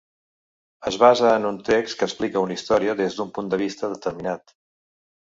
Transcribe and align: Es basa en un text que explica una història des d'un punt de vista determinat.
Es 0.91 0.95
basa 1.01 1.27
en 1.33 1.43
un 1.49 1.59
text 1.67 1.99
que 1.99 2.07
explica 2.09 2.41
una 2.45 2.55
història 2.57 2.97
des 3.03 3.19
d'un 3.21 3.29
punt 3.37 3.53
de 3.53 3.61
vista 3.63 3.91
determinat. 3.93 4.57